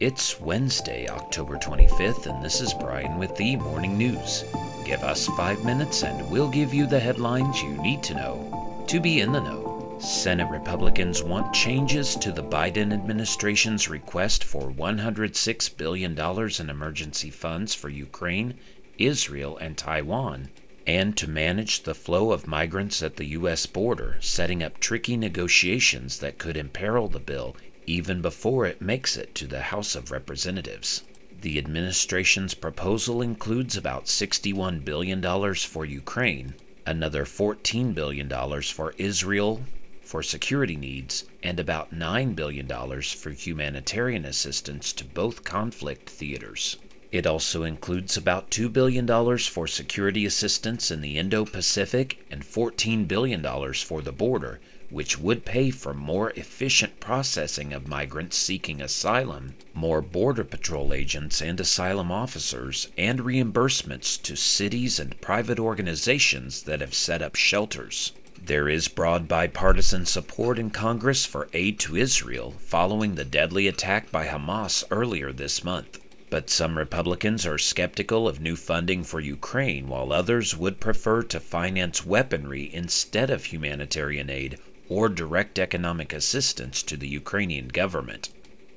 It's 0.00 0.40
Wednesday, 0.40 1.06
October 1.10 1.58
25th, 1.58 2.24
and 2.24 2.42
this 2.42 2.62
is 2.62 2.72
Brian 2.72 3.18
with 3.18 3.36
the 3.36 3.56
Morning 3.56 3.98
News. 3.98 4.44
Give 4.86 5.02
us 5.02 5.26
five 5.26 5.62
minutes 5.62 6.04
and 6.04 6.30
we'll 6.30 6.48
give 6.48 6.72
you 6.72 6.86
the 6.86 6.98
headlines 6.98 7.62
you 7.62 7.72
need 7.82 8.02
to 8.04 8.14
know 8.14 8.82
to 8.88 8.98
be 8.98 9.20
in 9.20 9.30
the 9.30 9.42
know. 9.42 9.98
Senate 10.00 10.50
Republicans 10.50 11.22
want 11.22 11.52
changes 11.52 12.16
to 12.16 12.32
the 12.32 12.42
Biden 12.42 12.94
administration's 12.94 13.90
request 13.90 14.42
for 14.42 14.70
$106 14.70 15.76
billion 15.76 16.18
in 16.18 16.70
emergency 16.70 17.28
funds 17.28 17.74
for 17.74 17.90
Ukraine, 17.90 18.54
Israel, 18.96 19.58
and 19.58 19.76
Taiwan, 19.76 20.48
and 20.86 21.14
to 21.18 21.28
manage 21.28 21.82
the 21.82 21.94
flow 21.94 22.32
of 22.32 22.46
migrants 22.46 23.02
at 23.02 23.16
the 23.16 23.26
U.S. 23.26 23.66
border, 23.66 24.16
setting 24.20 24.62
up 24.62 24.80
tricky 24.80 25.18
negotiations 25.18 26.20
that 26.20 26.38
could 26.38 26.56
imperil 26.56 27.08
the 27.08 27.20
bill 27.20 27.54
even 27.86 28.20
before 28.20 28.66
it 28.66 28.80
makes 28.80 29.16
it 29.16 29.34
to 29.34 29.46
the 29.46 29.62
House 29.62 29.94
of 29.94 30.10
Representatives. 30.10 31.02
The 31.40 31.58
administration's 31.58 32.54
proposal 32.54 33.22
includes 33.22 33.76
about 33.76 34.04
$61 34.04 34.84
billion 34.84 35.22
for 35.54 35.84
Ukraine, 35.84 36.54
another 36.86 37.24
$14 37.24 37.94
billion 37.94 38.28
for 38.62 38.94
Israel 38.98 39.62
for 40.10 40.22
security 40.24 40.74
needs, 40.74 41.24
and 41.40 41.60
about 41.60 41.94
$9 41.94 42.34
billion 42.34 42.66
for 43.02 43.30
humanitarian 43.30 44.24
assistance 44.24 44.92
to 44.92 45.04
both 45.04 45.44
conflict 45.44 46.10
theaters. 46.10 46.78
It 47.12 47.28
also 47.28 47.62
includes 47.62 48.16
about 48.16 48.50
$2 48.50 48.72
billion 48.72 49.06
for 49.38 49.68
security 49.68 50.26
assistance 50.26 50.90
in 50.90 51.00
the 51.00 51.16
Indo 51.16 51.44
Pacific 51.44 52.26
and 52.28 52.42
$14 52.42 53.06
billion 53.06 53.72
for 53.72 54.02
the 54.02 54.12
border, 54.12 54.58
which 54.90 55.18
would 55.18 55.44
pay 55.44 55.70
for 55.70 55.94
more 55.94 56.30
efficient 56.30 57.00
processing 57.00 57.72
of 57.72 57.88
migrants 57.88 58.36
seeking 58.36 58.82
asylum, 58.82 59.54
more 59.72 60.02
Border 60.02 60.44
Patrol 60.44 60.92
agents 60.92 61.40
and 61.40 61.60
asylum 61.60 62.10
officers, 62.10 62.88
and 62.98 63.20
reimbursements 63.20 64.20
to 64.22 64.36
cities 64.36 64.98
and 64.98 65.20
private 65.20 65.60
organizations 65.60 66.64
that 66.64 66.80
have 66.80 66.94
set 66.94 67.22
up 67.22 67.36
shelters. 67.36 68.12
There 68.42 68.68
is 68.68 68.88
broad 68.88 69.28
bipartisan 69.28 70.06
support 70.06 70.58
in 70.58 70.70
Congress 70.70 71.24
for 71.24 71.48
aid 71.52 71.78
to 71.80 71.96
Israel 71.96 72.54
following 72.58 73.14
the 73.14 73.24
deadly 73.24 73.68
attack 73.68 74.10
by 74.10 74.26
Hamas 74.26 74.82
earlier 74.90 75.32
this 75.32 75.62
month. 75.62 76.00
But 76.30 76.48
some 76.48 76.78
Republicans 76.78 77.44
are 77.44 77.58
skeptical 77.58 78.28
of 78.28 78.40
new 78.40 78.56
funding 78.56 79.02
for 79.02 79.20
Ukraine, 79.20 79.88
while 79.88 80.12
others 80.12 80.56
would 80.56 80.80
prefer 80.80 81.22
to 81.24 81.40
finance 81.40 82.06
weaponry 82.06 82.72
instead 82.72 83.30
of 83.30 83.46
humanitarian 83.46 84.30
aid 84.30 84.58
or 84.90 85.08
direct 85.08 85.58
economic 85.58 86.12
assistance 86.12 86.82
to 86.82 86.96
the 86.98 87.08
Ukrainian 87.08 87.68
government. 87.68 88.28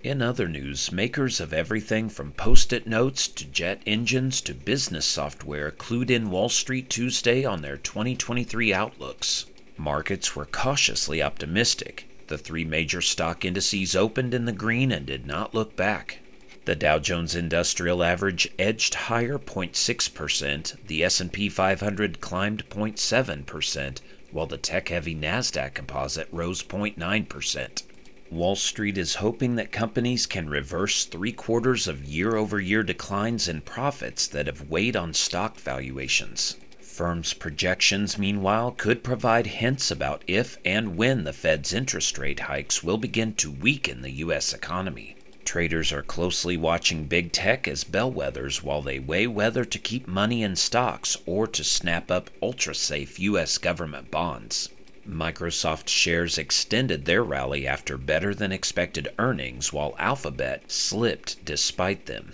In 0.03 0.21
other 0.21 0.47
news, 0.47 0.91
makers 0.91 1.39
of 1.39 1.53
everything 1.53 2.07
from 2.07 2.33
post 2.33 2.71
it 2.71 2.85
notes 2.85 3.27
to 3.29 3.45
jet 3.45 3.81
engines 3.85 4.39
to 4.41 4.53
business 4.53 5.05
software 5.05 5.71
clued 5.71 6.09
in 6.09 6.29
Wall 6.29 6.49
Street 6.49 6.89
Tuesday 6.89 7.43
on 7.43 7.61
their 7.61 7.77
2023 7.77 8.73
outlooks. 8.73 9.45
Markets 9.77 10.35
were 10.35 10.45
cautiously 10.45 11.23
optimistic. 11.23 12.07
The 12.27 12.37
three 12.37 12.63
major 12.63 13.01
stock 13.01 13.43
indices 13.43 13.95
opened 13.95 14.33
in 14.33 14.45
the 14.45 14.51
green 14.51 14.91
and 14.91 15.05
did 15.05 15.25
not 15.25 15.53
look 15.55 15.75
back. 15.75 16.19
The 16.65 16.75
Dow 16.75 16.99
Jones 16.99 17.35
Industrial 17.35 18.03
Average 18.03 18.49
edged 18.59 18.93
higher 18.93 19.37
0.6%, 19.37 20.87
the 20.87 21.03
S&P 21.03 21.49
500 21.49 22.21
climbed 22.21 22.69
0.7%, 22.69 23.99
while 24.33 24.47
the 24.47 24.57
tech 24.57 24.89
heavy 24.89 25.15
NASDAQ 25.15 25.73
composite 25.73 26.27
rose 26.31 26.61
0.9%. 26.61 27.83
Wall 28.31 28.55
Street 28.55 28.97
is 28.97 29.15
hoping 29.15 29.55
that 29.55 29.71
companies 29.71 30.25
can 30.25 30.49
reverse 30.49 31.05
three 31.05 31.31
quarters 31.31 31.87
of 31.87 32.03
year 32.03 32.35
over 32.35 32.59
year 32.59 32.81
declines 32.81 33.47
in 33.47 33.61
profits 33.61 34.25
that 34.27 34.47
have 34.47 34.69
weighed 34.69 34.95
on 34.95 35.13
stock 35.13 35.57
valuations. 35.57 36.57
Firms' 36.79 37.33
projections, 37.33 38.17
meanwhile, 38.17 38.71
could 38.71 39.03
provide 39.03 39.47
hints 39.47 39.91
about 39.91 40.23
if 40.27 40.57
and 40.65 40.97
when 40.97 41.23
the 41.23 41.33
Fed's 41.33 41.73
interest 41.73 42.17
rate 42.17 42.41
hikes 42.41 42.83
will 42.83 42.97
begin 42.97 43.33
to 43.35 43.51
weaken 43.51 44.01
the 44.01 44.11
U.S. 44.11 44.53
economy. 44.53 45.15
Traders 45.45 45.91
are 45.91 46.01
closely 46.01 46.57
watching 46.57 47.05
big 47.05 47.31
tech 47.31 47.67
as 47.67 47.83
bellwethers 47.83 48.63
while 48.63 48.81
they 48.81 48.99
weigh 48.99 49.27
whether 49.27 49.65
to 49.65 49.77
keep 49.77 50.07
money 50.07 50.41
in 50.41 50.55
stocks 50.55 51.17
or 51.25 51.47
to 51.47 51.63
snap 51.63 52.09
up 52.09 52.29
ultra 52.41 52.73
safe 52.73 53.19
U.S. 53.19 53.57
government 53.57 54.09
bonds. 54.09 54.69
Microsoft 55.07 55.89
shares 55.89 56.37
extended 56.37 57.05
their 57.05 57.23
rally 57.23 57.67
after 57.67 57.97
better 57.97 58.33
than 58.33 58.51
expected 58.51 59.09
earnings, 59.19 59.73
while 59.73 59.95
Alphabet 59.99 60.71
slipped 60.71 61.43
despite 61.43 62.05
them. 62.05 62.33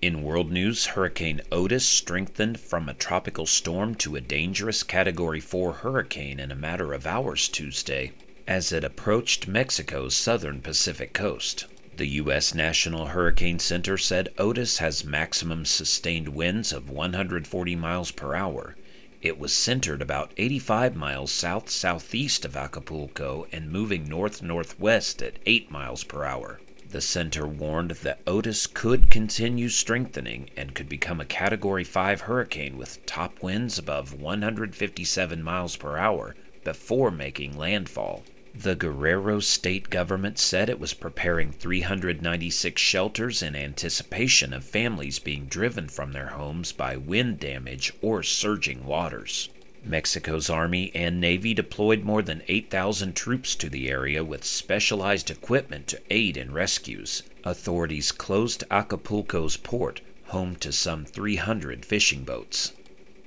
In 0.00 0.22
world 0.22 0.52
news, 0.52 0.86
Hurricane 0.86 1.40
Otis 1.50 1.86
strengthened 1.86 2.60
from 2.60 2.88
a 2.88 2.94
tropical 2.94 3.46
storm 3.46 3.94
to 3.96 4.16
a 4.16 4.20
dangerous 4.20 4.82
Category 4.82 5.40
4 5.40 5.72
hurricane 5.72 6.38
in 6.38 6.50
a 6.50 6.56
matter 6.56 6.92
of 6.92 7.06
hours 7.06 7.48
Tuesday 7.48 8.12
as 8.46 8.70
it 8.70 8.84
approached 8.84 9.48
Mexico's 9.48 10.14
southern 10.14 10.60
Pacific 10.60 11.14
coast. 11.14 11.66
The 11.96 12.06
U.S. 12.08 12.56
National 12.56 13.06
Hurricane 13.06 13.60
Center 13.60 13.96
said 13.96 14.34
Otis 14.36 14.78
has 14.78 15.04
maximum 15.04 15.64
sustained 15.64 16.30
winds 16.30 16.72
of 16.72 16.90
140 16.90 17.76
miles 17.76 18.10
per 18.10 18.34
hour. 18.34 18.74
It 19.22 19.38
was 19.38 19.52
centered 19.52 20.02
about 20.02 20.32
85 20.36 20.96
miles 20.96 21.30
south 21.30 21.70
southeast 21.70 22.44
of 22.44 22.56
Acapulco 22.56 23.46
and 23.52 23.70
moving 23.70 24.08
north 24.08 24.42
northwest 24.42 25.22
at 25.22 25.38
8 25.46 25.70
miles 25.70 26.02
per 26.02 26.24
hour. 26.24 26.60
The 26.90 27.00
center 27.00 27.46
warned 27.46 27.92
that 27.92 28.22
Otis 28.26 28.66
could 28.66 29.08
continue 29.08 29.68
strengthening 29.68 30.50
and 30.56 30.74
could 30.74 30.88
become 30.88 31.20
a 31.20 31.24
Category 31.24 31.84
5 31.84 32.22
hurricane 32.22 32.76
with 32.76 33.06
top 33.06 33.40
winds 33.40 33.78
above 33.78 34.12
157 34.12 35.42
miles 35.44 35.76
per 35.76 35.96
hour 35.96 36.34
before 36.64 37.12
making 37.12 37.56
landfall. 37.56 38.24
The 38.56 38.76
Guerrero 38.76 39.40
state 39.40 39.90
government 39.90 40.38
said 40.38 40.70
it 40.70 40.78
was 40.78 40.94
preparing 40.94 41.50
396 41.50 42.80
shelters 42.80 43.42
in 43.42 43.56
anticipation 43.56 44.52
of 44.52 44.62
families 44.62 45.18
being 45.18 45.46
driven 45.46 45.88
from 45.88 46.12
their 46.12 46.28
homes 46.28 46.70
by 46.70 46.96
wind 46.96 47.40
damage 47.40 47.92
or 48.00 48.22
surging 48.22 48.86
waters. 48.86 49.48
Mexico's 49.82 50.48
Army 50.48 50.92
and 50.94 51.20
Navy 51.20 51.52
deployed 51.52 52.04
more 52.04 52.22
than 52.22 52.42
8,000 52.46 53.16
troops 53.16 53.56
to 53.56 53.68
the 53.68 53.90
area 53.90 54.22
with 54.22 54.44
specialized 54.44 55.32
equipment 55.32 55.88
to 55.88 56.00
aid 56.08 56.36
in 56.36 56.52
rescues. 56.52 57.24
Authorities 57.42 58.12
closed 58.12 58.62
Acapulco's 58.70 59.56
port, 59.56 60.00
home 60.26 60.54
to 60.56 60.70
some 60.70 61.04
300 61.04 61.84
fishing 61.84 62.22
boats. 62.22 62.72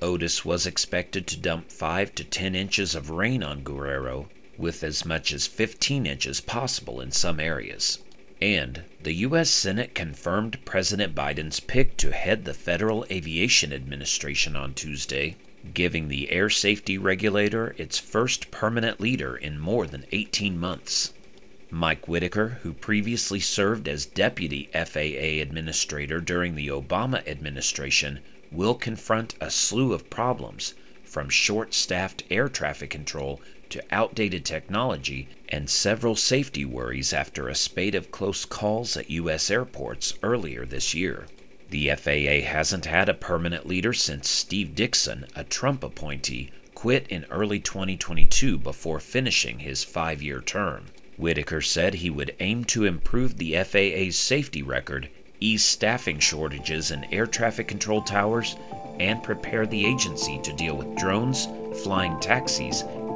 Otis 0.01 0.45
was 0.45 0.65
expected 0.65 1.27
to 1.27 1.37
dump 1.37 1.69
5 1.69 2.15
to 2.15 2.23
10 2.23 2.55
inches 2.55 2.95
of 2.95 3.09
rain 3.09 3.43
on 3.43 3.61
Guerrero, 3.61 4.29
with 4.57 4.83
as 4.83 5.05
much 5.05 5.31
as 5.31 5.47
15 5.47 6.05
inches 6.05 6.41
possible 6.41 6.99
in 6.99 7.11
some 7.11 7.39
areas. 7.39 7.99
And 8.41 8.83
the 9.01 9.13
U.S. 9.13 9.49
Senate 9.49 9.95
confirmed 9.95 10.63
President 10.63 11.15
Biden's 11.15 11.59
pick 11.59 11.97
to 11.97 12.11
head 12.11 12.45
the 12.45 12.53
Federal 12.53 13.05
Aviation 13.09 13.73
Administration 13.73 14.55
on 14.55 14.73
Tuesday, 14.73 15.35
giving 15.73 16.07
the 16.07 16.31
air 16.31 16.49
safety 16.49 16.97
regulator 16.97 17.73
its 17.77 17.97
first 17.97 18.51
permanent 18.51 18.99
leader 18.99 19.35
in 19.35 19.59
more 19.59 19.87
than 19.87 20.05
18 20.11 20.59
months. 20.59 21.13
Mike 21.69 22.07
Whitaker, 22.07 22.59
who 22.61 22.73
previously 22.73 23.39
served 23.39 23.87
as 23.87 24.05
Deputy 24.05 24.69
FAA 24.73 25.41
Administrator 25.41 26.21
during 26.21 26.55
the 26.55 26.67
Obama 26.67 27.27
administration, 27.27 28.19
will 28.51 28.75
confront 28.75 29.35
a 29.41 29.51
slew 29.51 29.93
of 29.93 30.09
problems, 30.09 30.73
from 31.03 31.29
short 31.29 31.73
staffed 31.73 32.23
air 32.29 32.47
traffic 32.47 32.89
control 32.89 33.41
to 33.71 33.83
outdated 33.91 34.45
technology 34.45 35.27
and 35.49 35.69
several 35.69 36.15
safety 36.15 36.65
worries 36.65 37.13
after 37.13 37.47
a 37.47 37.55
spate 37.55 37.95
of 37.95 38.11
close 38.11 38.45
calls 38.45 38.97
at 38.97 39.09
U.S. 39.09 39.49
airports 39.49 40.13
earlier 40.23 40.65
this 40.65 40.93
year. 40.93 41.27
The 41.69 41.89
FAA 41.95 42.47
hasn't 42.49 42.85
had 42.85 43.09
a 43.09 43.13
permanent 43.13 43.67
leader 43.67 43.93
since 43.93 44.29
Steve 44.29 44.73
Dickson, 44.73 45.25
a 45.35 45.43
Trump 45.43 45.83
appointee, 45.83 46.51
quit 46.75 47.07
in 47.07 47.25
early 47.29 47.59
2022 47.59 48.57
before 48.57 48.99
finishing 48.99 49.59
his 49.59 49.83
five 49.83 50.21
year 50.21 50.39
term. 50.41 50.85
Whitaker 51.17 51.61
said 51.61 51.95
he 51.95 52.09
would 52.09 52.35
aim 52.39 52.63
to 52.65 52.85
improve 52.85 53.37
the 53.37 53.55
FAA's 53.63 54.17
safety 54.17 54.61
record, 54.61 55.09
ease 55.39 55.65
staffing 55.65 56.19
shortages 56.19 56.91
in 56.91 57.03
air 57.05 57.25
traffic 57.25 57.67
control 57.67 58.01
towers, 58.01 58.55
and 58.99 59.23
prepare 59.23 59.65
the 59.65 59.85
agency 59.85 60.39
to 60.43 60.53
deal 60.53 60.75
with 60.77 60.95
drones, 60.95 61.47
flying 61.83 62.19
taxis, 62.19 62.83